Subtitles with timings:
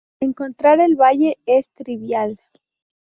[0.19, 2.39] Encontrar el valle es trivial.